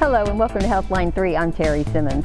[0.00, 1.36] Hello and welcome to Healthline 3.
[1.36, 2.24] I'm Terry Simmons.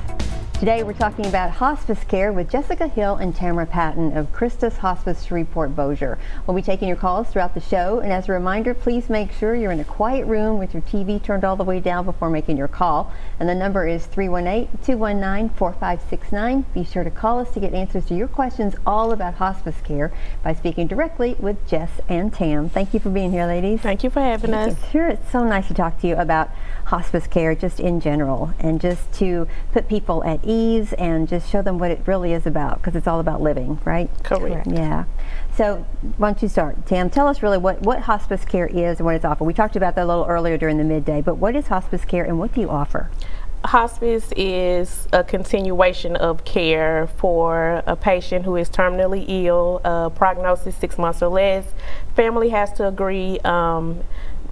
[0.60, 5.26] Today we're talking about hospice care with Jessica Hill and Tamara Patton of Christus Hospice
[5.26, 6.18] Shreveport Bossier.
[6.48, 9.54] We'll be taking your calls throughout the show and as a reminder please make sure
[9.54, 12.56] you're in a quiet room with your TV turned all the way down before making
[12.56, 16.64] your call and the number is 318-219-4569.
[16.74, 20.14] Be sure to call us to get answers to your questions all about hospice care
[20.42, 22.70] by speaking directly with Jess and Tam.
[22.70, 23.82] Thank you for being here ladies.
[23.82, 24.84] Thank you for having Thank us.
[24.86, 24.90] you.
[24.90, 26.50] Sure, it's so nice to talk to you about
[26.86, 30.55] hospice care just in general and just to put people at ease
[30.98, 34.10] and just show them what it really is about because it's all about living, right?
[34.24, 34.68] Correct.
[34.68, 35.06] Yeah.
[35.56, 35.86] So
[36.18, 36.86] why don't you start?
[36.86, 39.46] Tam, tell us really what, what hospice care is and what it's offered.
[39.46, 42.24] We talked about that a little earlier during the midday, but what is hospice care
[42.24, 43.10] and what do you offer?
[43.66, 50.76] Hospice is a continuation of care for a patient who is terminally ill, uh, prognosis
[50.76, 51.66] six months or less.
[52.16, 53.40] Family has to agree.
[53.40, 54.04] Um,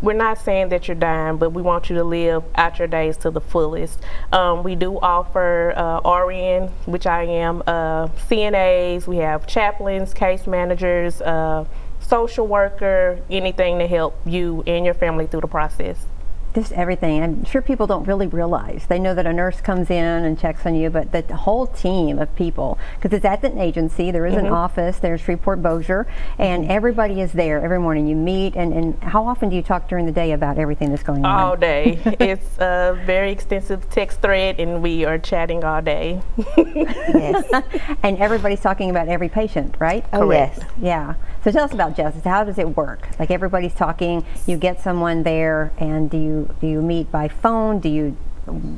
[0.03, 3.16] we're not saying that you're dying, but we want you to live out your days
[3.17, 3.99] to the fullest.
[4.34, 10.45] Um, we do offer uh, RN, which I am, uh, CNAs, we have chaplains, case
[10.45, 11.65] managers, uh,
[12.01, 16.05] social worker, anything to help you and your family through the process.
[16.54, 17.23] Just everything.
[17.23, 18.85] I'm sure people don't really realize.
[18.87, 22.20] They know that a nurse comes in and checks on you, but the whole team
[22.20, 24.45] of people, because it's at an agency, there is Mm-hmm.
[24.48, 26.05] an office, there's Shreveport Bossier,
[26.40, 28.07] and everybody is there every morning.
[28.07, 31.04] You meet, and, and how often do you talk during the day about everything that's
[31.04, 31.40] going on?
[31.43, 31.99] all day.
[32.20, 36.21] it's a very extensive text thread, and we are chatting all day.
[36.65, 37.45] Yes.
[38.04, 40.05] and everybody's talking about every patient, right?
[40.13, 40.57] Oh, Correct.
[40.60, 40.67] yes.
[40.82, 41.13] Yeah.
[41.43, 42.23] So tell us about justice.
[42.23, 43.07] How does it work?
[43.20, 47.80] Like everybody's talking, you get someone there, and do you do you meet by phone?
[47.80, 48.18] Do you?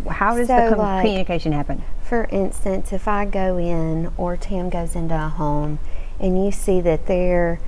[0.10, 1.84] How does the com- like- communication happen?
[2.04, 5.80] For instance, if I go in or Tam goes into a home
[6.20, 7.60] and you see that they're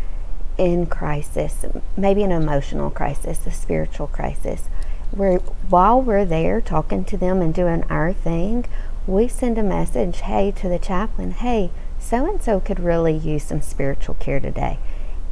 [0.58, 4.70] in crisis, maybe an emotional crisis, a spiritual crisis,
[5.12, 5.38] where
[5.70, 8.66] while we're there talking to them and doing our thing,
[9.08, 13.44] we send a message, hey, to the chaplain, hey, so and so could really use
[13.44, 14.80] some spiritual care today.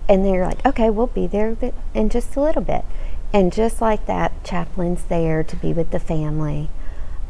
[0.07, 1.57] And they're like, okay, we'll be there
[1.94, 2.85] in just a little bit.
[3.34, 6.69] And just like that, chaplain's there to be with the family.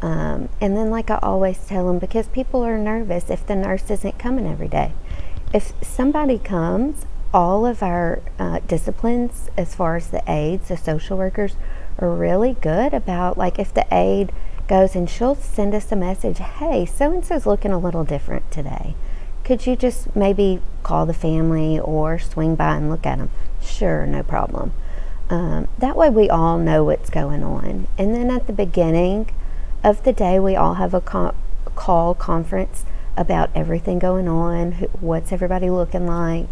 [0.02, 3.90] Um, and then, like I always tell them, because people are nervous if the nurse
[3.90, 4.94] isn't coming every day.
[5.54, 11.18] If somebody comes, all of our uh, disciplines, as far as the aides, the social
[11.18, 11.56] workers,
[11.98, 14.32] are really good about like if the aide
[14.68, 18.50] goes and she'll send us a message, hey, so and so's looking a little different
[18.52, 18.96] today.
[19.44, 23.30] Could you just maybe call the family or swing by and look at them?
[23.62, 24.74] Sure, no problem.
[25.30, 27.88] Um, that way, we all know what's going on.
[27.98, 29.32] And then at the beginning
[29.84, 32.86] of the day, we all have a call conference
[33.18, 36.48] about everything going on, who, what's everybody looking like,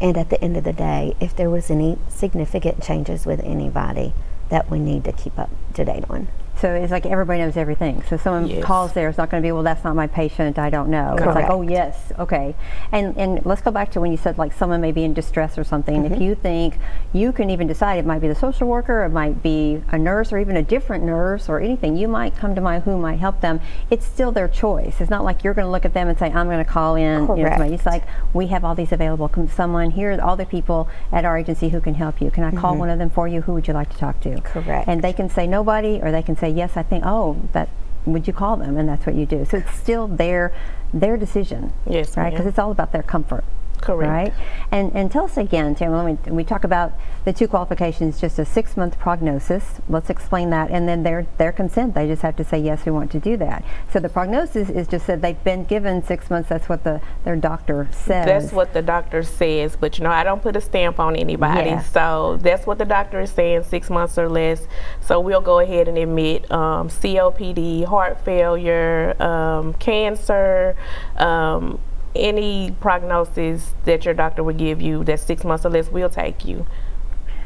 [0.00, 4.14] and at the end of the day, if there was any significant changes with anybody
[4.48, 6.28] that we need to keep up to date on.
[6.60, 8.02] So it's like everybody knows everything.
[8.08, 8.64] So someone Yes.
[8.64, 10.58] calls there, it's not going to be, well, that's not my patient.
[10.58, 11.14] I don't know.
[11.16, 12.54] It's like, oh yes, okay.
[12.92, 15.58] And and let's go back to when you said like someone may be in distress
[15.58, 16.02] or something.
[16.04, 16.14] Mm-hmm.
[16.14, 16.78] If you think
[17.12, 20.32] you can even decide, it might be the social worker, it might be a nurse,
[20.32, 21.96] or even a different nurse, or anything.
[21.96, 23.60] You might come to my who might help them.
[23.90, 25.00] It's still their choice.
[25.00, 26.94] It's not like you're going to look at them and say, I'm going to call
[26.94, 27.22] in.
[27.22, 27.56] You know, Correct.
[27.56, 27.74] somebody.
[27.74, 29.30] It's like we have all these available.
[29.54, 32.30] Someone here are all the people at our agency who can help you.
[32.30, 33.42] Can I call one of them for you?
[33.42, 34.30] Who would you like to talk to?
[34.30, 34.60] Mm-hmm.
[34.60, 34.88] Correct.
[34.88, 36.76] And they can say nobody, or they can say yes.
[36.76, 37.04] I think.
[37.06, 37.68] Oh, that
[38.04, 38.76] would you call them?
[38.76, 39.44] And that's what you do.
[39.44, 40.52] So it's still their
[40.92, 41.72] their decision.
[41.88, 42.30] Yes, right?
[42.30, 43.44] Because it's all about their comfort.
[43.80, 44.36] Correct.
[44.36, 44.46] Right.
[44.70, 45.92] And and tell us again, Tam.
[45.92, 46.92] Let me, we talk about
[47.24, 48.20] the two qualifications.
[48.20, 49.80] Just a six month prognosis.
[49.88, 51.94] Let's explain that, and then their their consent.
[51.94, 53.64] They just have to say yes, we want to do that.
[53.92, 56.48] So the prognosis is just that they've been given six months.
[56.48, 58.26] That's what the their doctor says.
[58.26, 61.70] That's what the doctor says, but you know, I don't put a stamp on anybody.
[61.70, 61.82] Yeah.
[61.82, 64.66] So that's what the doctor is saying, six months or less.
[65.00, 70.76] So we'll go ahead and admit um, COPD, heart failure, um, cancer,
[71.16, 71.78] um,
[72.16, 76.44] any prognosis that your doctor would give you that's six months or less, we'll take
[76.44, 76.66] you.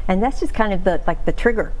[0.07, 1.73] And that's just kind of the like the trigger.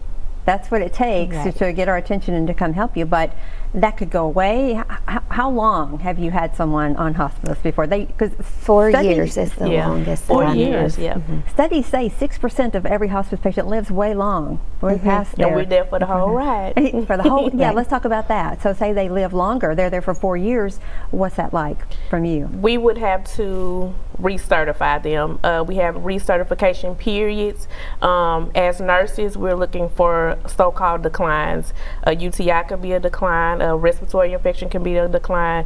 [0.45, 3.05] That's what it takes to, to get our attention and to come help you.
[3.05, 3.33] But
[3.73, 4.77] that could go away.
[4.77, 7.87] H- h- how long have you had someone on hospice before?
[7.87, 10.23] They because Four years is the yeah, longest.
[10.25, 10.97] four that I've- years.
[10.97, 11.17] Yeah,
[11.49, 14.59] Studies say six percent of every hospice patient lives way long.
[14.81, 15.55] We're past and there.
[15.55, 16.73] we're there for the whole ride.
[17.07, 20.01] for the whole yeah let's talk about that so say they live longer they're there
[20.01, 20.79] for four years
[21.11, 21.77] what's that like
[22.09, 25.39] from you we would have to recertify them.
[25.43, 27.67] Uh, we have recertification periods.
[28.03, 31.73] Um, as nurses, we're looking for so-called declines.
[32.03, 33.60] A UTI could be a decline.
[33.61, 35.65] A respiratory infection can be a decline.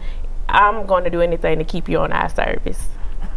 [0.49, 2.87] I'm going to do anything to keep you on our service.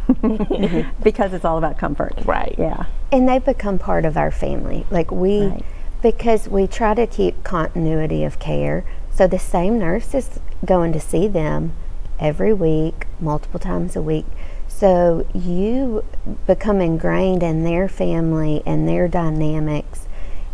[1.03, 2.55] because it's all about comfort Right.
[2.59, 4.87] yeah And they've become part of our family.
[4.91, 5.65] Like we, Right.
[6.01, 8.85] Because we try to keep continuity of care.
[9.13, 11.73] So the same nurse is going to see them
[12.21, 14.25] every week, multiple times a week.
[14.69, 16.05] So you
[16.47, 20.07] become ingrained in their family and their dynamics,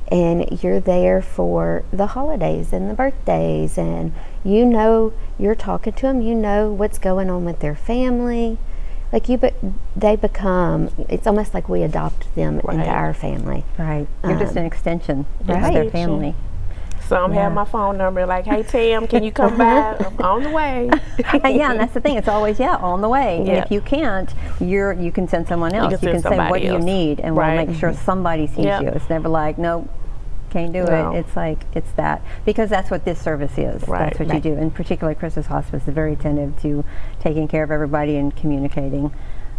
[0.09, 4.13] and you're there for the holidays and the birthdays, and
[4.45, 6.21] you know you're talking to them.
[6.21, 8.59] You know what's going on with their family.
[9.13, 9.55] Like you, but
[9.95, 10.91] they become.
[11.09, 13.65] It's almost like we adopt them into our family.
[13.79, 14.09] Right.
[14.25, 15.73] You're just Um, an extension of right.
[15.73, 16.35] their family.
[17.09, 17.43] Some Yeah.
[17.45, 19.97] have my phone number, like, "Hey Tam, can you come by?
[20.01, 20.89] I'm on the way."
[21.33, 22.17] And yeah, and that's the thing.
[22.17, 23.39] It's always yeah on the way.
[23.39, 25.99] And if you can't, you're you can send someone else.
[26.01, 28.83] can You can, say what do you need, and we'll make sure somebody sees Yep.
[28.83, 28.89] you.
[28.89, 29.89] It's never like nope,
[30.51, 31.13] can't do No.
[31.13, 31.19] it.
[31.19, 33.87] It's like it's that because that's what this service is.
[33.87, 33.99] Right.
[34.17, 34.55] That's what you do.
[34.55, 36.85] And particularly Christus Hospice is very attentive to
[37.21, 39.13] taking care of everybody and communicating.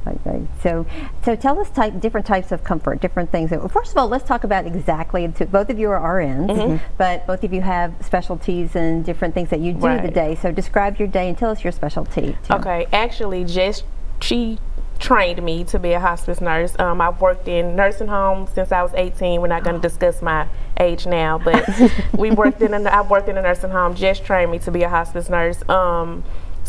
[0.06, 0.86] Like, like, so,
[1.24, 3.52] so tell us type, different types of comfort, different things.
[3.52, 5.28] Well, First of all, let's talk about exactly.
[5.28, 6.86] Both of you are RNs, Mm-hmm.
[6.98, 10.36] but both of you have specialties and different things that you do the day.
[10.36, 12.38] So describe your day and tell us your specialty.
[12.44, 12.62] Tam.
[12.62, 13.84] Okay, actually, Jess
[14.22, 14.58] she
[14.98, 16.74] trained me to be a hospice nurse.
[16.80, 19.42] Um, I've worked in nursing homes since I was 18.
[19.42, 20.48] We're not going to discuss my
[20.80, 21.68] age now, but
[22.18, 22.74] we worked in.
[22.74, 23.96] A, I've worked in a nursing home.
[23.96, 25.68] Jess trained me to be a hospice nurse.
[25.70, 26.24] Um,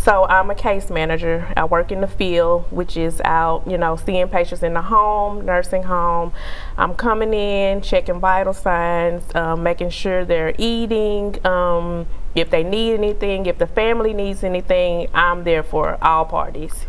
[0.06, 1.52] so I'm a case manager.
[1.56, 5.44] I work in the field, which is out, you know, seeing patients in the home,
[5.44, 6.32] nursing home.
[6.78, 11.44] I'm coming in, checking vital signs, um, making sure they're eating.
[11.44, 12.06] Um,
[12.36, 16.86] if they need anything, if the family needs anything, I'm there for all parties.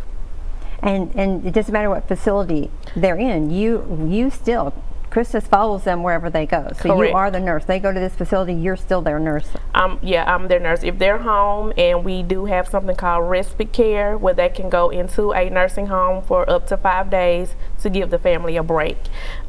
[0.80, 3.50] And and it doesn't matter what facility they're in.
[3.50, 4.72] You you still
[5.10, 6.68] Christus follows them wherever they go.
[6.76, 7.10] So Correct.
[7.10, 7.64] you are the nurse.
[7.64, 8.54] They go to this facility.
[8.54, 9.48] You're still their nurse.
[9.74, 10.82] Um, yeah, I'm their nurse.
[10.82, 14.90] If they're home and we do have something called respite care where they can go
[14.90, 18.96] into a nursing home for up to five days to give the family a break.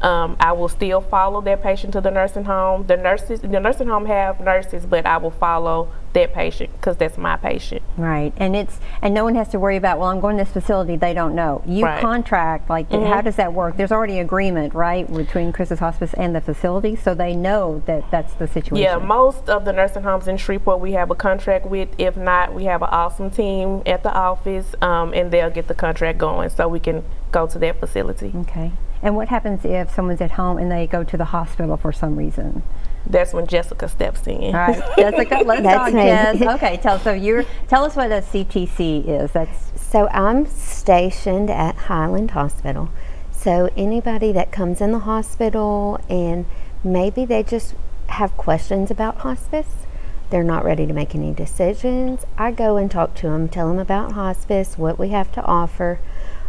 [0.02, 2.86] Um, I will still follow that patient to the nursing home.
[2.86, 7.16] The nurses, the nursing home have nurses, but I will follow that patient because that's
[7.16, 7.82] my patient.
[7.96, 8.32] Right.
[8.36, 9.98] And it's and no one has to worry about.
[9.98, 10.96] Well, I'm going to this facility.
[10.96, 11.62] They don't know.
[11.66, 12.00] You Right.
[12.00, 13.76] contract like how does that work?
[13.76, 18.34] There's already agreement, right, between Christus Hospice and the facility, so they know that that's
[18.34, 18.82] the situation.
[18.82, 21.88] Yeah, most of the nursing homes in Shreveport we have a contract with.
[21.98, 25.74] If not, we have an awesome team at the office, um, and they'll get the
[25.74, 28.32] contract going so we can go to that facility.
[28.34, 28.72] Okay.
[29.02, 32.16] And what happens if someone's at home and they go to the hospital for some
[32.16, 32.62] reason?
[33.06, 34.44] That's when Jessica steps in.
[34.44, 35.92] All right, Jessica, let's That's talk.
[35.92, 36.40] Jess.
[36.56, 39.32] Okay, tell so you're tell us what a CTC is.
[39.32, 42.90] That's So I'm stationed at Highland Hospital.
[43.32, 46.44] So anybody that comes in the hospital and
[46.84, 47.74] maybe they just
[48.08, 49.86] have questions about hospice,
[50.28, 52.26] they're not ready to make any decisions.
[52.36, 56.00] I go and talk to them, tell them about hospice, what we have to offer.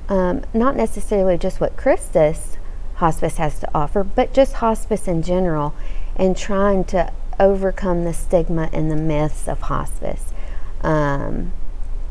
[0.10, 2.58] Um, not necessarily just what Christus
[2.96, 5.74] Hospice has to offer, but just hospice in general,
[6.16, 10.34] and trying to overcome the stigma and the myths of hospice.
[10.82, 11.54] Um,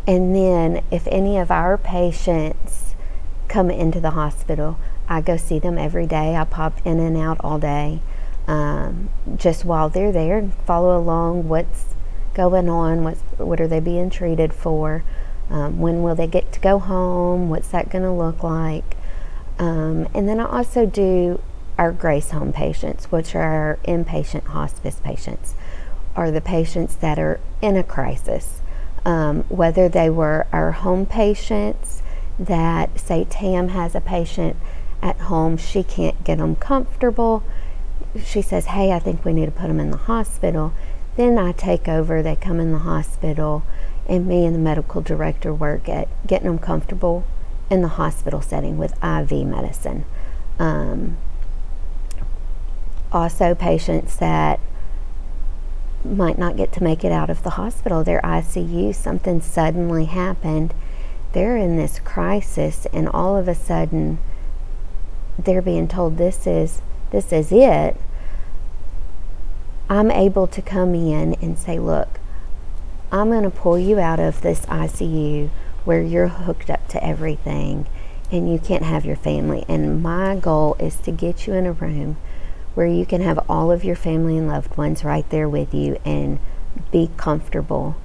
[0.07, 2.95] and then, if any of our patients
[3.47, 4.79] come into the hospital,
[5.09, 6.37] I go see them every day.
[6.37, 8.01] I pop in and out all day,
[8.49, 11.95] um, just while they're there and follow along what's
[12.35, 15.05] going on, what's, what are they being treated for,
[15.51, 18.97] um, when will they get to go home, what's that going to look like.
[19.59, 21.41] Um, and then I also do
[21.77, 25.55] our Grace Home patients, which are our inpatient hospice patients,
[26.15, 28.61] are the patients that are in a crisis.
[29.05, 32.03] Um, whether they were our home patients
[32.39, 34.57] that say Tam has a patient
[35.03, 37.43] at home, she can't get them comfortable.
[38.23, 40.73] She says, Hey, I think we need to put them in the hospital.
[41.17, 43.63] Then I take over, they come in the hospital,
[44.11, 47.25] and me and the medical director work at getting them comfortable
[47.71, 50.05] in the hospital setting with IV medicine.
[50.59, 51.17] Um,
[53.13, 54.59] also, patients that
[56.05, 60.75] might not get to make it out of the hospital, their ICU, something suddenly happened.
[61.33, 64.19] They're in this crisis, and all of a sudden,
[65.39, 67.97] they're being told this is this is it.
[69.89, 72.21] I'm able to come in and say, look,
[73.13, 75.51] I'm going to pull you out of this ICU
[75.85, 77.87] where you're hooked up to everything
[78.31, 79.65] and you can't have your family.
[79.69, 82.17] And my goal is to get you in a room
[82.75, 85.99] where you can have all of your family and loved ones right there with you
[86.05, 86.39] and
[86.93, 87.97] be comfortable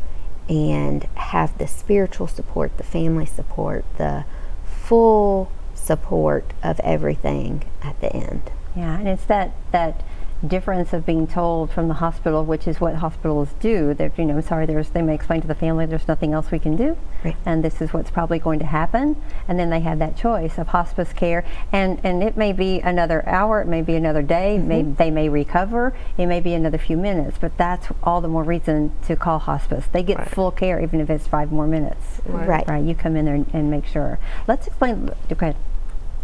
[0.50, 4.26] and have the spiritual support, the family support, the
[4.66, 8.52] full support of everything at the end.
[8.76, 10.04] yeah, and it's that that
[10.46, 14.40] difference of being told from the hospital, which is what hospitals do, that, you know,
[14.42, 17.36] sorry, there's, they may explain to the family there's nothing else we can do, Right.
[17.46, 19.22] and this is what's probably going to happen.
[19.48, 21.44] And then they have that choice of hospice care.
[21.72, 24.96] And, and it may be another hour, it may be another day, may, mm-hmm.
[24.96, 28.92] they may recover, it may be another few minutes, but that's all the more reason
[29.08, 29.86] to call hospice.
[29.92, 30.30] They get Right.
[30.30, 32.22] full care even if it's five more minutes.
[32.26, 32.68] Right.
[32.68, 34.20] Right, you come in there and, and make sure.
[34.48, 35.56] Let's explain, okay.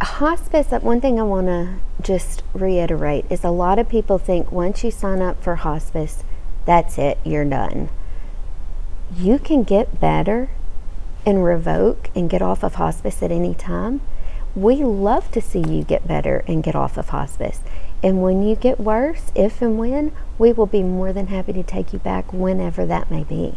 [0.04, 4.52] Hospice uh, one thing i want to just reiterate is a lot of people think
[4.52, 6.24] once you sign up for hospice
[6.66, 7.90] that's it you're done.
[9.16, 10.50] You can get better
[11.26, 14.02] and revoke and get off of hospice at any time.
[14.56, 17.60] We love to see you get better and get off of hospice.
[18.04, 21.64] And when you get worse if and when we will be more than happy to
[21.64, 23.56] take you back whenever that may be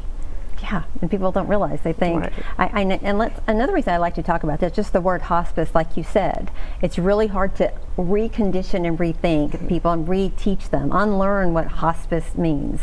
[0.65, 1.83] Yeah, and people don't realize.
[1.83, 2.33] They think, Right.
[2.57, 5.23] I, I, and let's, another reason I like to talk about that, just the word
[5.23, 9.67] hospice, like you said, it's really hard to recondition and rethink mm-hmm.
[9.69, 12.81] people and reteach them, unlearn what hospice means.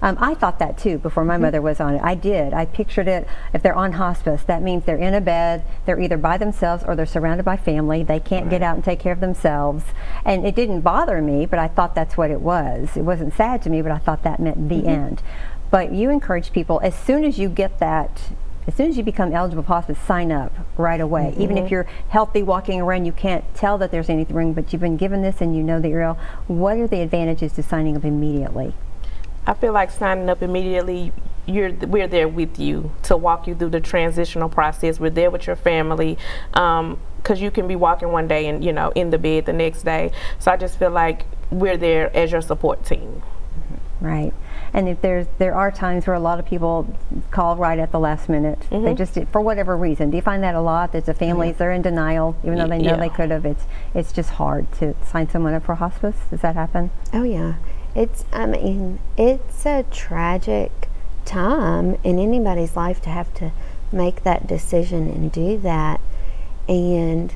[0.00, 1.42] Um, I thought that too before my mm-hmm.
[1.42, 2.02] mother was on it.
[2.04, 2.54] I did.
[2.54, 3.26] I pictured it.
[3.52, 5.64] If they're on hospice, that means they're in a bed.
[5.86, 8.04] They're either by themselves or they're surrounded by family.
[8.04, 9.82] They can't get out and take care of themselves.
[10.24, 12.96] And it didn't bother me, but I thought that's what it was.
[12.96, 14.88] It wasn't sad to me, but I thought that meant the mm-hmm.
[14.88, 15.22] end.
[15.74, 18.30] But you encourage people as soon as you get that,
[18.68, 21.32] as soon as you become eligible for hospice, sign up right away.
[21.32, 21.42] Mm-hmm.
[21.42, 24.82] Even if you're healthy, walking around, you can't tell that there's anything wrong, but you've
[24.82, 26.18] been given this and you know that you're ill.
[26.46, 28.72] What are the advantages to signing up immediately?
[29.48, 31.12] I feel like signing up immediately.
[31.44, 35.00] You're we're there with you to walk you through the transitional process.
[35.00, 36.18] We're there with your family.
[36.52, 39.52] Um, because you can be walking one day and you know in the bed the
[39.52, 40.12] next day.
[40.38, 43.24] So I just feel like we're there as your support team.
[44.00, 44.32] Right.
[44.74, 46.86] And if there's there are times where a lot of people
[47.30, 48.58] call right at the last minute.
[48.70, 48.84] Mm-hmm.
[48.84, 50.10] They just for whatever reason.
[50.10, 50.90] Do you find that a lot?
[50.90, 52.96] There's the families they're in denial, even though they know Yeah.
[52.96, 53.46] they could have.
[53.46, 53.64] It's
[53.94, 56.16] it's just hard to sign someone up for hospice.
[56.28, 56.90] Does that happen?
[57.12, 57.54] Oh yeah,
[57.94, 58.24] it's.
[58.32, 60.88] I mean, it's a tragic
[61.24, 63.52] time in anybody's life to have to
[63.92, 66.00] make that decision and do that.
[66.68, 67.32] And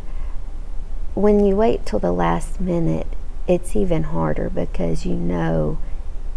[1.14, 3.06] when you wait till the last minute,
[3.46, 5.78] it's even harder because you know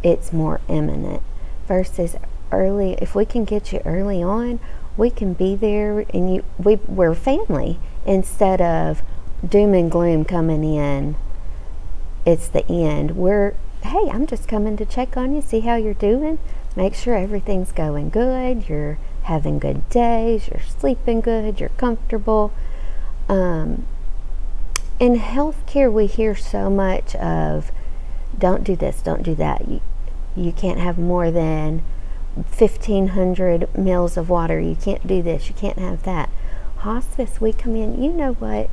[0.03, 1.23] it's more imminent.
[1.67, 2.15] Versus
[2.51, 4.59] early, if we can get you early on,
[4.97, 6.43] we can be there and you.
[6.57, 9.01] We we're family instead of
[9.47, 11.15] doom and gloom coming in
[12.25, 13.15] it's the end.
[13.15, 16.39] We're, hey, I'm just coming to check on you, see how you're doing,
[16.75, 22.51] make sure everything's going good, you're having good days, you're sleeping good, you're comfortable.
[23.27, 23.85] Um,
[24.99, 27.71] in healthcare, we hear so much of
[28.37, 29.67] don't do this, don't do that.
[29.67, 29.81] You,
[30.35, 31.83] you can't have more than
[32.35, 34.59] 1,500 mils of water.
[34.59, 36.29] You can't do this, you can't have that.
[36.77, 38.69] Hospice, we come in, you know what?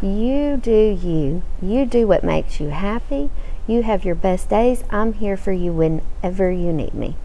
[0.00, 1.42] You do you.
[1.60, 3.30] You do what makes you happy.
[3.66, 4.84] You have your best days.
[4.90, 7.16] I'm here for you whenever you need me.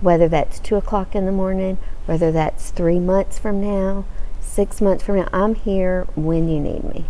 [0.00, 4.04] Whether that's two o'clock in the morning, whether that's three months from now,
[4.40, 7.06] six months from now, I'm here when you need me.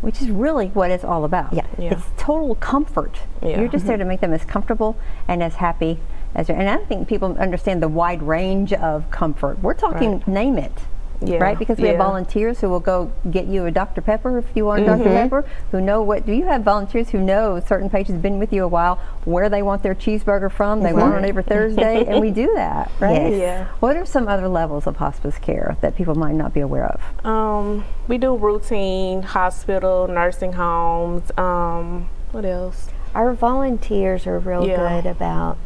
[0.00, 1.52] Which is really what it's all about.
[1.52, 1.66] Yeah.
[1.78, 1.92] Yeah.
[1.92, 3.18] It's total comfort.
[3.42, 3.60] Yeah.
[3.60, 4.02] You're just there mm-hmm.
[4.02, 6.00] to make them as comfortable and as happy
[6.34, 6.46] as.
[6.46, 9.60] They're and I think people understand the wide range of comfort.
[9.60, 10.28] We're talking Right.
[10.28, 10.72] name it.
[11.20, 11.38] Yeah.
[11.38, 14.00] Right, because we have volunteers who will go get you a Dr.
[14.00, 15.02] Pepper if you want a Dr.
[15.02, 15.44] Pepper.
[15.72, 16.24] Who know what?
[16.24, 19.48] Do you have volunteers who know certain patients have been with you a while where
[19.48, 20.80] they want their cheeseburger from?
[20.82, 23.32] They want it every Thursday, and we do that, right?
[23.32, 23.40] Yes.
[23.40, 23.68] Yeah.
[23.80, 27.26] What are some other levels of hospice care that people might not be aware of?
[27.26, 31.32] Um, we do routine hospital, nursing homes.
[31.36, 32.90] Um, what else?
[33.16, 35.00] Our volunteers are real Yeah.
[35.02, 35.56] good about,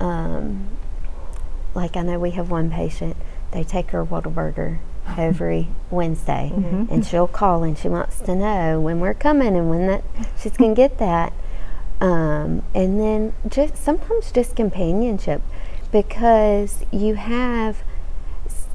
[0.00, 0.66] um,
[1.74, 3.16] like I know we have one patient,
[3.52, 4.78] they take her Whataburger
[5.16, 5.94] every mm-hmm.
[5.94, 6.92] Wednesday, mm-hmm.
[6.92, 10.04] and she'll call and she wants to know when we're coming and when that
[10.38, 11.32] she's gonna get that.
[12.00, 15.42] Um, and then just sometimes just companionship
[15.90, 17.82] because you have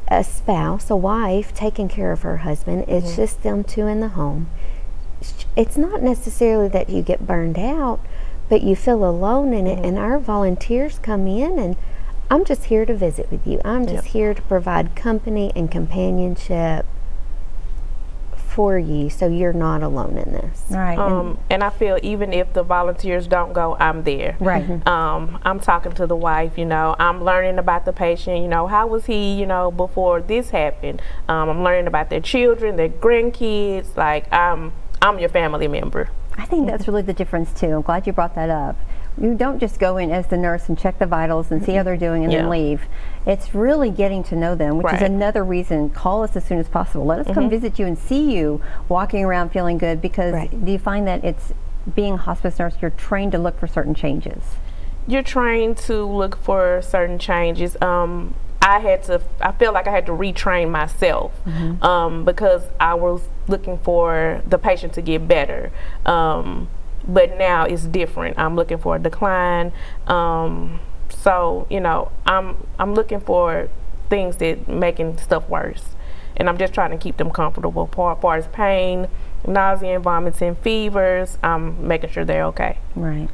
[0.08, 2.86] a spouse, a wife taking care of her husband.
[2.88, 3.16] It's mm-hmm.
[3.16, 4.50] just them two in the home.
[5.56, 8.02] It's not necessarily that you get burned out,
[8.50, 9.84] but you feel alone in it.
[9.86, 11.78] And our volunteers come in, and
[12.30, 13.62] I'm just here to visit with you.
[13.64, 14.14] I'm just Yep.
[14.14, 16.86] here to provide company and companionship
[18.36, 20.64] for you so you're not alone in this.
[20.70, 20.98] Right.
[20.98, 24.36] and- Um, and I feel even if the volunteers don't go, I'm there.
[24.40, 24.64] right.
[24.88, 28.68] Um, I'm talking to the wife, you know, I'm learning about the patient, you know,
[28.68, 31.02] how was he, you know, before this happened?
[31.28, 36.10] Um, I'm learning about their children, their grandkids, like I'm, I'm your family member.
[36.38, 37.76] I think that's really the difference too.
[37.78, 38.76] I'm glad you brought that up.
[39.22, 41.84] You don't just go in as the nurse and check the vitals and see how
[41.84, 42.82] they're doing and then leave.
[43.26, 45.90] It's really getting to know them, which is another reason.
[45.92, 47.06] Call us as soon as possible.
[47.06, 50.66] Let us come visit you and see you walking around feeling good because Right.
[50.66, 51.54] do you find that it's
[51.96, 54.42] being a hospice nurse, you're trained to look for certain changes.
[55.06, 57.76] You're trained to look for certain changes.
[57.82, 61.84] Um, I had to, I feel like I had to retrain myself Mm-hmm.
[61.84, 65.72] um, because I was looking for the patient to get better.
[66.06, 66.70] Um,
[67.08, 68.38] but now it's different.
[68.40, 69.72] I'm looking for a decline.
[70.08, 70.80] Um,
[71.10, 73.70] so, you know, I'm, I'm looking for
[74.10, 75.96] things that making stuff worse.
[76.36, 77.90] And I'm just trying to keep them comfortable.
[77.96, 79.08] As far as pain,
[79.48, 82.80] nausea and vomiting, fevers, I'm making sure they're okay.
[82.96, 83.30] Right.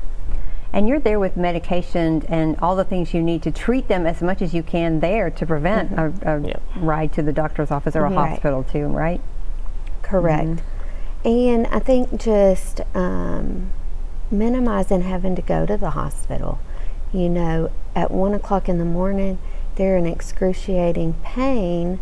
[0.72, 4.22] And you're there with medication and all the things you need to treat them as
[4.22, 6.62] much as you can there to prevent a, a Yep.
[6.76, 8.14] ride to the doctor's office or a Right.
[8.30, 9.22] hospital too, right?
[10.04, 10.62] Correct.
[11.26, 13.72] And I think just um,
[14.32, 16.60] minimizing having to go to the hospital.
[17.12, 19.40] You know, at one o'clock in the morning,
[19.76, 22.00] they're in excruciating pain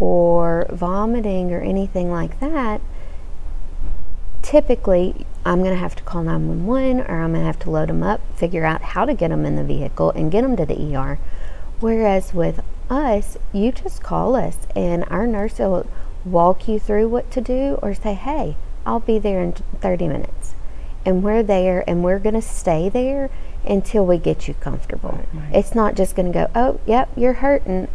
[0.00, 2.80] or vomiting or anything like that.
[4.42, 7.88] Typically, I'm going to have to call 911 or I'm going to have to load
[7.88, 10.66] them up, figure out how to get them in the vehicle, and get them to
[10.66, 11.18] the ER.
[11.78, 15.86] Whereas with us, you just call us and our nurse will
[16.24, 20.54] walk you through what to do or say, hey, I'll be there in 30 minutes.
[21.04, 23.30] And we're there and we're going to stay there
[23.64, 25.20] until we get you comfortable.
[25.52, 27.88] It's not just going to go, oh, yep, you're hurting.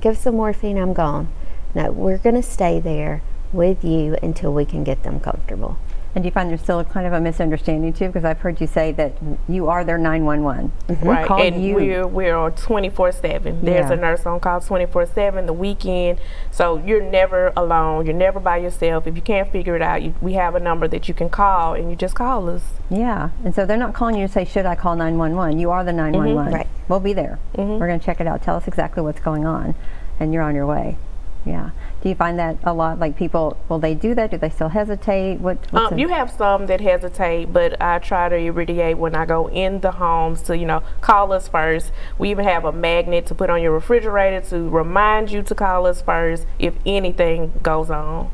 [0.00, 1.28] Give some morphine, I'm gone.
[1.74, 3.22] No, we're going to stay there
[3.52, 5.78] with you until we can get them comfortable.
[6.14, 8.08] And do you find there's still kind of a misunderstanding too?
[8.08, 9.14] Because I've heard you say that
[9.48, 10.70] you are their 911.
[10.88, 11.08] Mm-hmm.
[11.08, 11.74] Right, Call and you.
[11.74, 13.64] we're we're on twenty four seven.
[13.64, 13.94] There's Yeah.
[13.94, 16.18] a nurse on call twenty four seven the weekend,
[16.50, 18.04] so you're never alone.
[18.04, 19.06] You're never by yourself.
[19.06, 21.74] If you can't figure it out, you, we have a number that you can call,
[21.74, 22.62] and you just call us.
[22.90, 25.58] Yeah, and so they're not calling you to say, should I call 911?
[25.58, 26.12] You are the mm-hmm.
[26.12, 26.52] 911.
[26.52, 26.68] Right.
[26.88, 27.38] We'll be there.
[27.54, 27.78] Mm-hmm.
[27.80, 28.42] We're going to check it out.
[28.42, 29.74] Tell us exactly what's going on,
[30.20, 30.98] and you're on your way.
[31.44, 31.70] Yeah.
[32.02, 32.98] Do you find that a lot?
[32.98, 34.30] Like people, will they do that?
[34.30, 35.40] Do they still hesitate?
[35.40, 35.58] What?
[35.70, 39.48] what's Um, you have some that hesitate, but I try to irradiate when I go
[39.48, 41.92] in the homes to, you know, call us first.
[42.18, 45.86] We even have a magnet to put on your refrigerator to remind you to call
[45.86, 48.30] us first if anything goes on.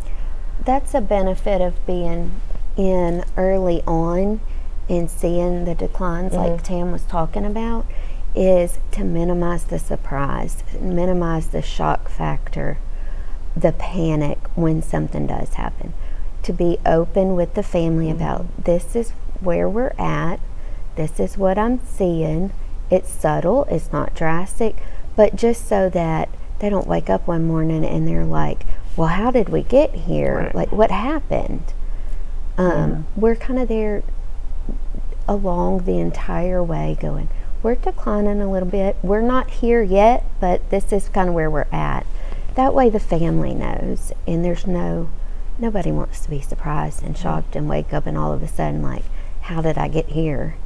[0.64, 2.40] That's a benefit of being
[2.76, 4.40] in early on
[4.88, 7.86] and seeing the declines like Tam was talking about
[8.34, 12.78] is to minimize the surprise, minimize the shock factor,
[13.60, 15.92] the panic when something does happen.
[16.44, 20.40] To be open with the family about this is where we're at,
[20.96, 22.52] this is what I'm seeing.
[22.90, 24.76] It's subtle, it's not drastic,
[25.16, 26.28] but just so that
[26.60, 28.64] they don't wake up one morning and they're like,
[28.96, 30.36] well, how did we get here?
[30.36, 30.54] Right.
[30.54, 31.72] Like, what happened?
[32.56, 34.02] Um, We're kind of there
[35.28, 37.28] along the entire way going,
[37.62, 38.96] we're declining a little bit.
[39.02, 42.06] We're not here yet, but this is kind of where we're at.
[42.54, 45.08] That way the family knows and there's no,
[45.58, 48.82] nobody wants to be surprised and shocked and wake up and all of a sudden
[48.82, 49.04] like,
[49.42, 50.56] how did I get here?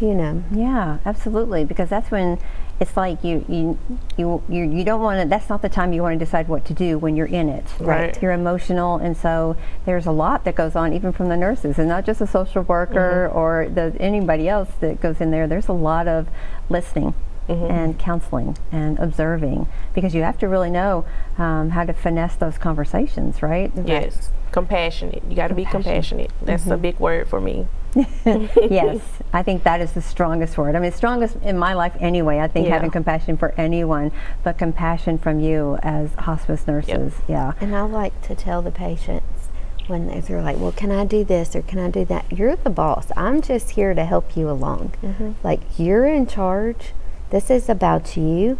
[0.00, 1.64] You know, Yeah, absolutely.
[1.64, 2.38] Because that's when
[2.80, 3.78] it's like you you
[4.16, 5.28] you you, you don't want to.
[5.28, 7.66] That's not the time you want to decide what to do when you're in it.
[7.78, 8.20] Right.
[8.22, 11.86] You're emotional, and so there's a lot that goes on, even from the nurses, and
[11.86, 13.38] not just a social worker mm-hmm.
[13.38, 15.46] or the anybody else that goes in there.
[15.46, 16.28] There's a lot of
[16.70, 17.14] listening.
[17.50, 17.64] Mm-hmm.
[17.64, 21.04] And counseling and observing because you have to really know
[21.36, 23.72] um, how to finesse those conversations, right?
[23.84, 25.24] Yes, compassionate.
[25.28, 26.30] You got to be compassionate.
[26.42, 26.82] That's a mm-hmm.
[26.82, 27.66] big word for me.
[28.24, 29.00] yes,
[29.32, 30.76] I think that is the strongest word.
[30.76, 32.38] I mean, strongest in my life anyway.
[32.38, 32.74] I think Yeah.
[32.74, 34.12] having compassion for anyone,
[34.44, 37.14] but compassion from you as hospice nurses.
[37.26, 37.54] Yeah.
[37.60, 39.48] and I like to tell the patients
[39.88, 42.30] when they're like, well, can I do this or can I do that?
[42.30, 43.08] You're the boss.
[43.16, 44.92] I'm just here to help you along.
[45.02, 45.32] Mm-hmm.
[45.42, 46.92] Like, you're in charge.
[47.30, 48.58] This is about you.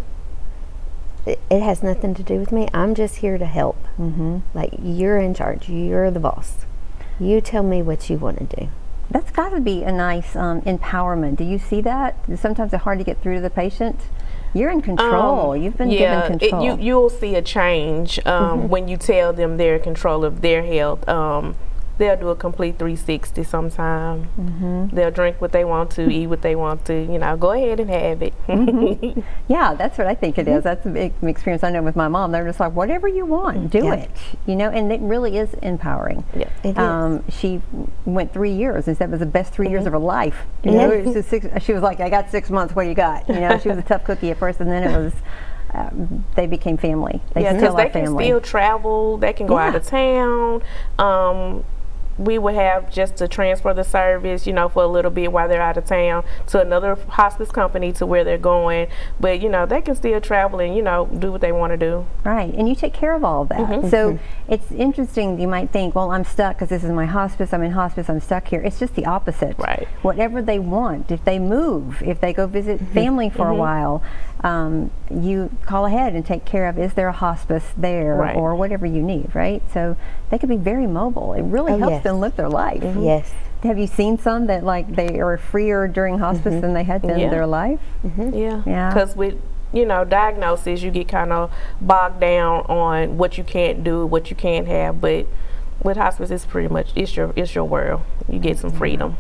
[1.27, 2.69] It, it has nothing to do with me.
[2.73, 3.77] I'm just here to help.
[3.99, 4.39] Mm-hmm.
[4.55, 5.69] Like, you're in charge.
[5.69, 6.65] You're the boss.
[7.19, 8.69] You tell me what you want to do.
[9.11, 11.37] That's got to be a nice um, empowerment.
[11.37, 12.17] Do you see that?
[12.39, 13.99] Sometimes it's hard to get through to the patient.
[14.55, 15.53] You're in control.
[15.53, 16.65] Um, You've been yeah, given it- control.
[16.65, 20.63] you you'll see a change um, when you tell them they're in control of their
[20.65, 21.09] health.
[21.09, 21.57] Um,
[22.01, 24.29] they'll do a complete 360 sometime.
[24.39, 24.97] Mm-hmm.
[24.97, 26.95] They'll drink what they want to, eat what they want to.
[26.95, 28.35] You know, go ahead and have it.
[28.49, 29.21] Mm-hmm.
[29.49, 30.65] yeah, that's what I think it is.
[30.65, 32.33] That's a big experience I know with my mom.
[32.33, 33.95] They're just like, whatever you want, do Yeah.
[33.95, 34.11] it.
[34.47, 36.25] You know, and it really is empowering.
[36.35, 36.49] yeah.
[36.65, 36.79] It is.
[36.79, 37.61] um, she
[38.05, 39.73] went three years and said it was the best 3 Mm-hmm.
[39.73, 40.39] years of her life.
[40.65, 42.75] You know, six, she was like, I got six months.
[42.75, 43.29] What do you got?
[43.29, 45.13] You know, she was a tough cookie at first, and then it was.
[45.73, 47.23] Um, they became family.
[47.33, 48.25] They yeah, because they can family.
[48.25, 49.19] still travel.
[49.19, 50.63] They can go out of town.
[50.99, 51.65] Um,
[52.21, 55.49] we would have just to transfer the service, you know, for a little bit while
[55.49, 58.89] they're out of town to another hospice company to where they're going.
[59.19, 61.77] But you know, they can still travel and you know do what they want to
[61.79, 62.07] do.
[62.25, 63.59] Right, and you take care of all of that.
[63.61, 63.89] Mm-hmm.
[63.89, 65.41] So it's interesting.
[65.41, 67.53] You might think, well, I'm stuck because this is my hospice.
[67.55, 68.11] I'm in hospice.
[68.11, 68.61] I'm stuck here.
[68.61, 69.57] It's just the opposite.
[69.59, 69.89] Right.
[70.03, 72.95] Whatever they want, if they move, if they go visit Mm-hmm.
[72.95, 74.03] family for a while,
[74.43, 76.79] um, you call ahead and take care of.
[76.79, 78.37] Is there a hospice there, Right.
[78.37, 79.35] or whatever you need?
[79.35, 79.63] Right.
[79.73, 79.97] So
[80.31, 81.35] they can be very mobile.
[81.35, 82.03] It really Oh, helps yes.
[82.05, 82.83] them live their life.
[82.83, 83.33] Yes.
[83.63, 87.11] Have you seen some that like they are freer during hospice than they had been
[87.11, 87.21] Mm-hmm.
[87.21, 87.31] Yeah.
[87.31, 87.81] their life?
[88.05, 88.63] Yeah.
[88.67, 88.89] Yeah.
[88.93, 89.35] Because with
[89.73, 94.31] you know diagnosis, you get kind of bogged down on what you can't do, what
[94.31, 95.01] you can't have.
[95.01, 95.27] But
[95.83, 98.01] with hospice, it's pretty much it's your it's your world.
[98.29, 99.17] You get some freedom.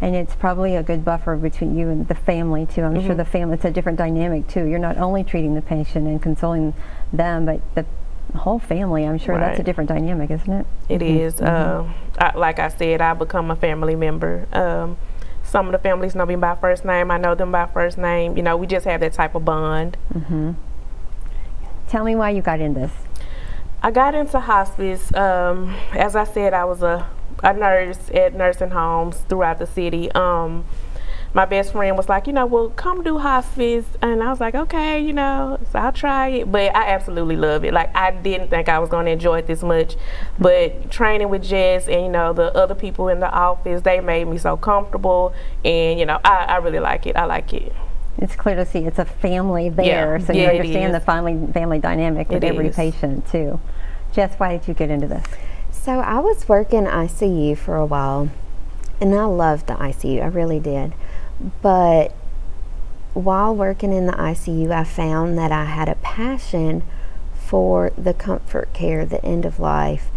[0.00, 2.82] And it's probably a good buffer between you and the family too.
[2.84, 3.06] I'm Mm-hmm.
[3.06, 4.64] sure the family it's a different dynamic too.
[4.64, 6.72] You're not only treating the patient and consoling
[7.12, 7.84] them, but the
[8.34, 9.04] whole family.
[9.04, 10.66] I'm sure that's a different dynamic, isn't it?
[10.88, 11.40] It is.
[11.40, 14.46] Um, I, like I said, I become a family member.
[14.52, 14.96] Um,
[15.42, 17.10] some of the families know me by first name.
[17.10, 18.36] I know them by first name.
[18.36, 19.96] You know, we just have that type of bond.
[21.88, 22.92] Tell me why you got in this.
[23.82, 25.14] I got into hospice.
[25.14, 27.08] Um, as I said, I was a,
[27.42, 30.10] a nurse at nursing homes throughout the city.
[30.12, 30.64] Um,
[31.34, 33.84] my best friend was like, you know, well, come do hospice.
[34.02, 36.50] And I was like, okay, you know, so I'll try it.
[36.50, 37.72] But I absolutely love it.
[37.74, 39.96] Like, I didn't think I was going to enjoy it this much.
[40.38, 44.26] But training with Jess and, you know, the other people in the office, they made
[44.26, 45.34] me so comfortable.
[45.64, 47.16] And, you know, I, I really like it.
[47.16, 47.72] I like it.
[48.20, 51.52] It's clear to see it's a family there, so you Yeah, it understand the family
[51.52, 52.74] family dynamic with It every is.
[52.74, 53.60] patient too.
[54.12, 55.24] Jess, why did you get into this?
[55.70, 58.28] So I was working ICU for a while,
[59.00, 60.20] and I loved the ICU.
[60.20, 60.94] I really did.
[61.62, 62.12] But
[63.14, 66.82] while working in the ICU, I found that I had a passion
[67.34, 70.10] for the comfort care, the end of life,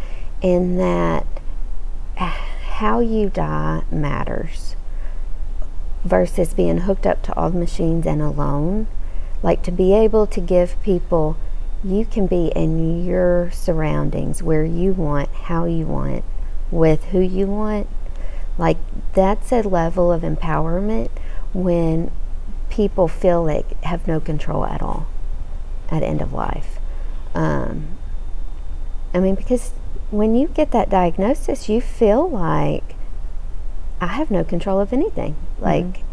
[0.44, 1.26] and that
[2.16, 4.76] how you die matters
[6.04, 8.88] versus being hooked up to all the machines and alone.
[9.44, 11.38] Like to be able to give people,
[11.84, 16.24] you can be in your surroundings where you want, how you want,
[16.70, 17.88] with who you want.
[18.58, 18.78] Like
[19.14, 21.10] that's a level of empowerment
[21.54, 22.12] when
[22.70, 25.06] people feel like have no control at all
[25.90, 26.80] at end of life.
[27.36, 27.98] Um,
[29.14, 29.72] I mean, because
[30.10, 32.96] when you get that diagnosis, you feel like
[34.00, 35.36] I have no control of anything.
[35.60, 36.04] Like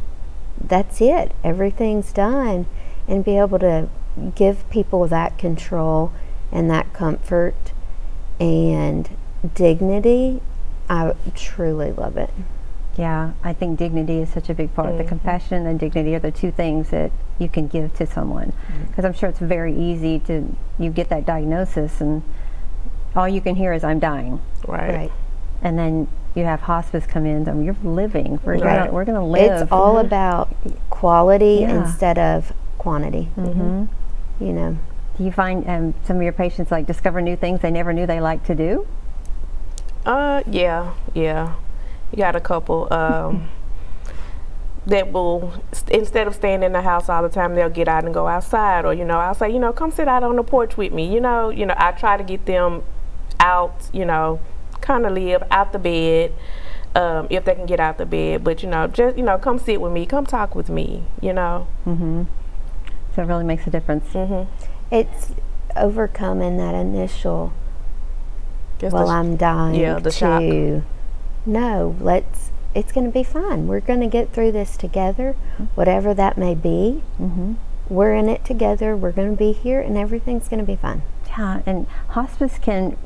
[0.62, 1.32] that's it.
[1.44, 2.66] Everything's done,
[3.06, 3.88] and be able to
[4.34, 6.12] give people that control
[6.50, 7.72] and that comfort
[8.40, 9.08] and
[9.54, 10.40] dignity.
[10.88, 12.30] I truly love it.
[12.96, 14.98] Yeah, I think dignity is such a big part.
[14.98, 18.52] The compassion and dignity are the two things that you can give to someone.
[18.88, 22.22] Because I'm sure it's very easy to you get that diagnosis and
[23.14, 24.40] all you can hear is I'm dying.
[24.66, 24.92] Right.
[24.94, 25.12] Right.
[25.62, 28.38] And then you have hospice come in, and you're living.
[28.44, 28.92] We're gonna Right.
[28.92, 29.62] we're gonna live.
[29.62, 30.54] It's all about
[30.90, 31.80] quality Yeah.
[31.84, 33.24] instead of quantity.
[33.36, 33.84] hmm
[34.40, 34.76] You know.
[35.16, 38.06] Do you find um, some of your patients like discover new things they never knew
[38.06, 38.86] they liked to do?
[40.08, 41.54] Uh, yeah, yeah.
[42.10, 43.50] You got a couple um,
[44.86, 48.06] that will st- instead of staying in the house all the time, they'll get out
[48.06, 50.42] and go outside, or you know, I'll say, you know, come sit out on the
[50.42, 51.12] porch with me.
[51.12, 52.82] You know, you know, I try to get them
[53.38, 53.90] out.
[53.92, 54.40] You know,
[54.80, 56.32] kind of live out the bed.
[56.94, 59.58] Um, if they can get out the bed, but you know, just you know, come
[59.58, 61.68] sit with me, come talk with me, you know.
[61.84, 62.22] Mm-hmm.
[63.14, 64.08] So it really makes a difference.
[64.14, 64.50] Mm-hmm.
[64.90, 65.32] It's
[65.76, 67.52] overcoming that initial
[68.78, 70.42] Just well I'm dying yeah, the to shock.
[71.46, 73.66] no, let's it's going to be fine.
[73.66, 75.32] We're going to get through this together,
[75.74, 77.02] whatever that may be.
[77.20, 77.54] Mm-hmm.
[77.88, 78.96] We're in it together.
[78.96, 81.02] We're going to be here and everything's going to be fine.
[81.26, 82.96] Yeah, and hospice can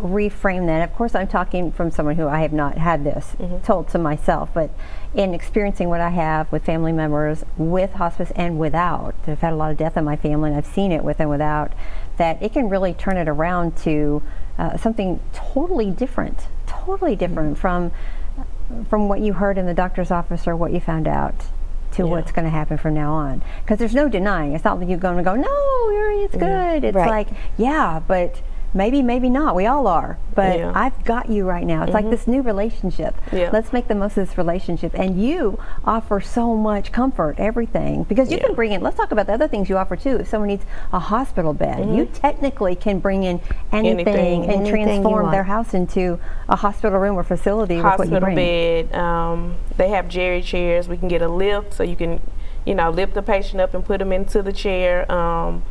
[0.00, 0.88] reframe that.
[0.88, 4.50] Of course, I'm talking from someone who I have not had this told to myself,
[4.52, 4.70] but
[5.14, 9.56] in experiencing what I have with family members with hospice and without, I've had a
[9.56, 11.72] lot of death in my family, and I've seen it with and without.
[12.16, 14.22] That it can really turn it around to
[14.58, 17.90] uh, something totally different, totally different from
[18.88, 21.34] from what you heard in the doctor's office or what you found out
[21.92, 22.08] to Yeah.
[22.10, 23.42] what's going to happen from now on.
[23.62, 24.52] Because there's no denying.
[24.54, 26.82] It's not that you're going to go, no, you're, it's good.
[26.82, 27.08] It's Right.
[27.10, 28.40] like, yeah, but
[28.74, 29.54] maybe, maybe not.
[29.54, 30.18] We all are.
[30.34, 30.72] But Yeah.
[30.74, 31.84] I've got you right now.
[31.84, 33.14] It's like this new relationship.
[33.32, 33.50] Yeah.
[33.52, 34.92] Let's make the most of this relationship.
[34.98, 38.02] And you offer so much comfort, everything.
[38.02, 38.46] Because you Yeah.
[38.46, 40.16] can bring in, let's talk about the other things you offer too.
[40.16, 43.40] If someone needs a hospital bed, you technically can bring in
[43.72, 44.42] anything, Anything.
[44.44, 48.34] and Anything transform their house into a hospital room or facility with what you hospital
[48.34, 48.94] bed.
[48.94, 50.88] Um, they have geri chairs.
[50.88, 52.20] We can get a lift so you can,
[52.66, 55.10] you know, lift the patient up and put them into the chair.
[55.10, 55.62] Um,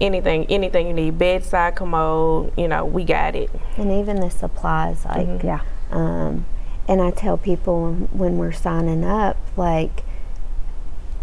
[0.00, 3.50] anything, anything you need, bedside commode, you know, we got it.
[3.76, 5.60] And even the supplies, like, Yeah.
[5.90, 6.46] um,
[6.88, 10.02] and I tell people when, when we're signing up, like,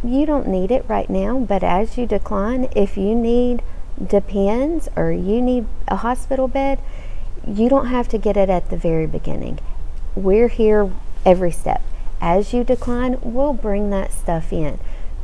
[0.04, 3.62] you don't need it right now, but as you decline, if you need
[4.06, 6.80] Depends or you need a hospital bed,
[7.48, 9.58] you don't have to get it at the very beginning.
[10.16, 10.92] We're here
[11.26, 11.82] every step.
[12.22, 14.80] As you decline, we'll bring that stuff in.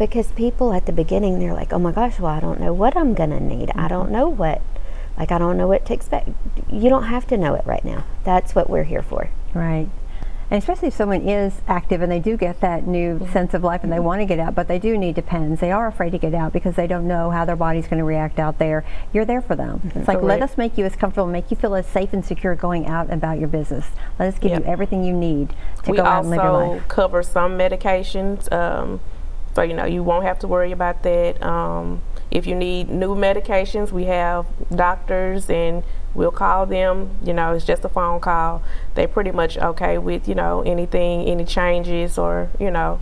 [0.10, 2.98] Because people at the beginning, they're like, oh my gosh, well, I don't know what
[2.98, 3.72] I'm going to need.
[3.74, 4.62] I don't know what,
[5.18, 6.28] like, I don't know what to expect.
[6.70, 8.04] You don't have to know it right now.
[8.26, 9.30] That's what we're here for.
[9.54, 9.88] Right.
[10.52, 13.32] And especially if someone is active and they do get that new Mm-hmm.
[13.32, 15.62] sense of life and they want to get out, but they do need depends.
[15.62, 18.04] They are afraid to get out because they don't know how their body's going to
[18.04, 18.84] react out there.
[19.14, 19.90] You're there for them.
[19.96, 22.56] It's like, let us make you as comfortable, make you feel as safe and secure
[22.56, 23.86] going out about your business.
[24.20, 24.60] Let us give Yep.
[24.60, 26.60] you everything you need to we go out and live your life.
[26.62, 26.88] We also life.
[26.90, 29.00] cover some medications, um,
[29.56, 31.42] so you know you won't have to worry about that.
[31.44, 35.84] Um, if you need new medications, we have doctors, and
[36.16, 37.10] we'll call them.
[37.24, 38.64] You know, it's just a phone call.
[38.96, 43.00] They pretty much okay with you know anything, any changes, or you know,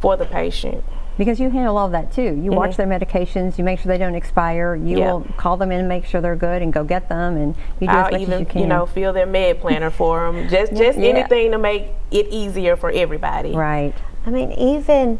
[0.00, 0.84] for the patient.
[1.18, 2.38] Because you handle all of that too.
[2.42, 2.76] You watch Mhm.
[2.76, 5.12] their medications, you make sure they don't expire, you Yeah.
[5.14, 7.86] will call them in and make sure they're good and go get them, and you
[7.88, 8.68] do as I'll much even as you can.
[8.68, 10.46] know fill their med planner for them.
[10.50, 11.08] Just just Yeah.
[11.08, 13.54] anything to make it easier for everybody.
[13.56, 13.94] right.
[14.26, 15.18] I mean, even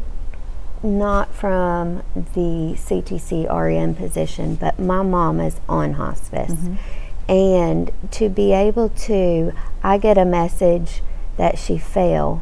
[0.83, 6.51] not from the CTC REM position, but my mom is on hospice.
[6.51, 7.31] Mm-hmm.
[7.31, 9.51] And to be able to,
[9.83, 11.01] I get a message
[11.37, 12.41] that she fell,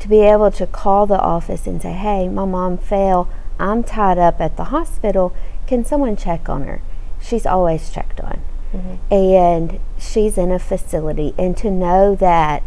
[0.00, 4.18] to be able to call the office and say, hey, my mom fell, I'm tied
[4.18, 5.34] up at the hospital,
[5.66, 6.80] can someone check on her?
[7.20, 8.40] She's always checked on.
[8.72, 9.14] Mm-hmm.
[9.14, 12.62] And she's in a facility, and to know that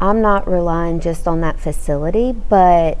[0.00, 2.98] I'm not relying just on that facility, but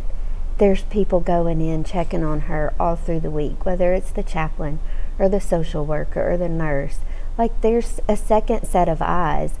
[0.60, 4.78] there's people going in checking on her all through the week, whether it's the chaplain
[5.18, 6.98] or the social worker or the nurse.
[7.38, 9.54] Like there's a second set of eyes.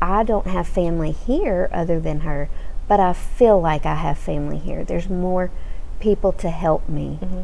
[0.00, 2.48] I don't have family here other than her,
[2.88, 4.84] but I feel like I have family here.
[4.84, 5.50] There's more
[6.00, 7.42] people to help me mm-hmm.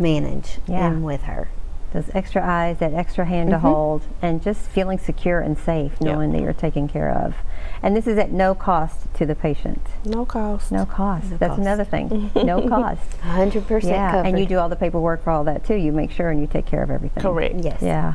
[0.00, 0.86] manage Yeah.
[0.86, 1.48] and with her.
[1.92, 3.66] Those extra eyes, that extra hand to mm-hmm.
[3.66, 6.12] hold, and just feeling secure and safe, Yeah.
[6.12, 7.34] knowing that you're taken care of.
[7.82, 9.80] And this is at no cost to the patient.
[10.04, 10.70] No cost.
[10.70, 11.30] No cost.
[11.32, 11.60] No That's cost.
[11.60, 12.30] another thing.
[12.36, 13.02] no cost.
[13.22, 14.28] 100% Yeah, covered.
[14.28, 15.74] and you do all the paperwork for all that too.
[15.74, 17.22] You make sure and you take care of everything.
[17.22, 17.56] Correct.
[17.58, 17.82] Yes.
[17.82, 18.14] Yeah.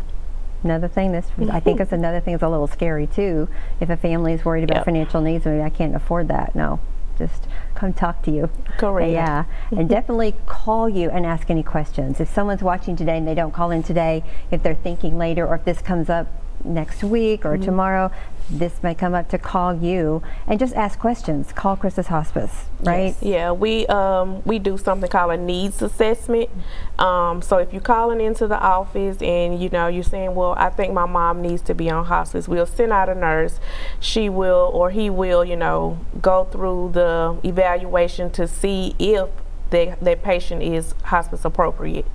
[0.64, 3.48] Another thing that's, I think it's another thing that's a little scary too.
[3.80, 4.86] If a family is worried about Yep.
[4.86, 6.56] financial needs, maybe I can't afford that.
[6.56, 6.80] No,
[7.18, 8.50] just come talk to you.
[8.78, 9.12] Correct.
[9.12, 12.20] Yeah, and definitely call you and ask any questions.
[12.20, 15.56] If someone's watching today and they don't call in today, if they're thinking later or
[15.56, 16.28] if this comes up
[16.64, 18.12] next week or tomorrow,
[18.50, 21.52] this may come up to call you and just ask questions.
[21.52, 23.14] Call Christus Hospice, right?
[23.22, 26.50] Yeah, we um, we do something called a needs assessment.
[26.98, 30.70] Um, so if you're calling into the office and you know you're saying, "Well, I
[30.70, 33.60] think my mom needs to be on hospice," we'll send out a nurse.
[34.00, 39.28] She will or he will, you know, go through the evaluation to see if
[39.72, 42.06] that that patient is hospice appropriate.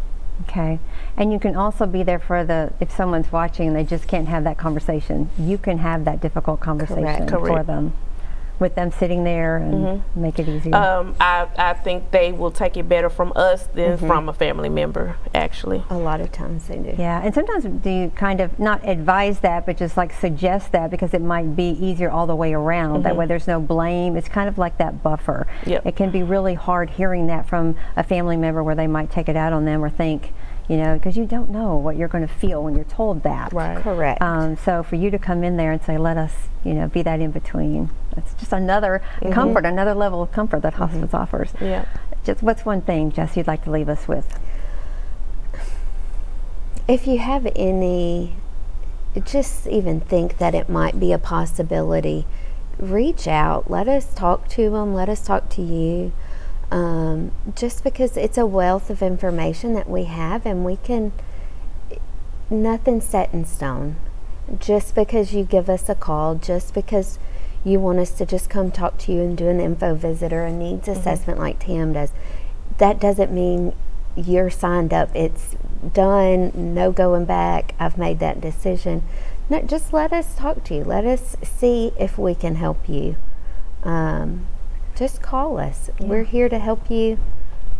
[0.48, 0.78] Okay.
[1.16, 4.28] And you can also be there for the, if someone's watching and they just can't
[4.28, 7.66] have that conversation, you can have that difficult conversation for Correct.
[7.66, 7.92] them.
[8.58, 10.22] With them sitting there and mm-hmm.
[10.22, 10.72] make it easier.
[10.76, 14.06] Um, I I think they will take it better from us than mm-hmm.
[14.06, 15.82] from a family member, actually.
[15.90, 16.94] A lot of times they do.
[16.96, 20.92] yeah, and sometimes do you kind of not advise that, but just like suggest that
[20.92, 23.02] because it might be easier all the way around.
[23.02, 23.18] That mm-hmm.
[23.18, 24.16] way there's no blame.
[24.16, 25.48] It's kind of like that buffer.
[25.66, 25.84] Yep.
[25.84, 29.28] It can be really hard hearing that from a family member where they might take
[29.28, 30.32] it out on them or think,
[30.68, 33.52] you know, because you don't know what you're going to feel when you're told that.
[33.52, 33.78] Right.
[33.78, 34.22] Correct.
[34.22, 36.32] Um, so for you to come in there and say, let us,
[36.64, 40.74] you know, be that in between, that's just another comfort, another level of comfort that
[40.74, 41.52] hospice offers.
[41.60, 41.86] Yeah.
[42.24, 44.38] Just what's one thing, Jess, you'd like to leave us with?
[46.86, 48.36] If you have any,
[49.24, 52.26] just even think that it might be a possibility,
[52.78, 53.70] reach out.
[53.70, 54.94] Let us talk to them.
[54.94, 56.12] Let us talk to you.
[56.72, 61.12] Um, just because it's a wealth of information that we have, and we can,
[62.48, 63.96] nothing set in stone.
[64.58, 67.18] Just because you give us a call, just because
[67.62, 70.44] you want us to just come talk to you and do an info visit or
[70.44, 72.12] a needs assessment like Tam does,
[72.78, 73.74] that doesn't mean
[74.16, 75.14] you're signed up.
[75.14, 75.54] It's
[75.92, 77.74] done, no going back.
[77.78, 79.02] I've made that decision.
[79.50, 80.84] No, just let us talk to you.
[80.84, 83.16] Let us see if we can help you.
[83.82, 84.46] Um,
[84.96, 85.90] just call us.
[86.00, 87.18] We're here to help you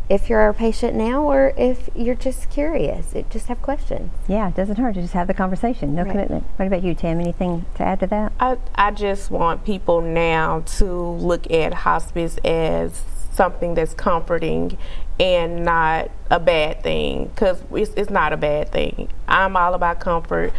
[0.09, 3.14] if you're our patient now or if you're just curious.
[3.14, 4.11] It, just have questions.
[4.29, 5.94] Yeah, it doesn't hurt to just have the conversation.
[5.94, 6.11] No Right.
[6.11, 6.44] commitment.
[6.57, 7.20] What about you, Tam?
[7.20, 8.33] Anything to add to that?
[8.40, 14.77] I, I just want people now to look at hospice as something that's comforting
[15.18, 19.09] and not a bad thing because it's, it's not a bad thing.
[19.29, 20.53] I'm all about comfort.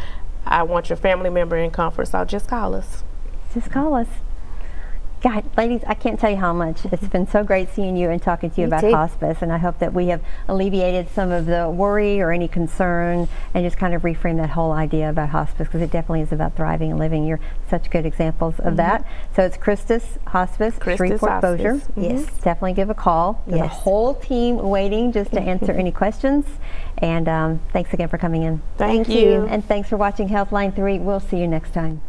[0.46, 3.04] I want your family member in comfort, so just call us.
[3.54, 4.08] Just call us.
[5.24, 6.84] God, ladies, I can't tell you how much.
[6.84, 8.92] It's been so great seeing you and talking to you Me about too.
[8.92, 13.30] hospice, and I hope that we have alleviated some of the worry or any concern
[13.54, 16.58] and just kind of reframe that whole idea about hospice because it definitely is about
[16.58, 17.26] thriving and living.
[17.26, 19.08] You're such good examples of that.
[19.34, 21.72] So it's Christus Hospice, Christus Shreveport Bossier.
[21.76, 21.96] Hospice.
[21.96, 22.04] Mhm.
[22.04, 22.26] Yes.
[22.42, 23.42] Definitely give a call.
[23.48, 26.46] There's a whole team waiting just to answer any questions.
[26.98, 28.62] And um, thanks again for coming in.
[28.78, 29.26] Thank, Thank you.
[29.32, 29.46] you.
[29.46, 31.00] And thanks for watching Healthline 3.
[31.00, 32.02] We'll see you next time.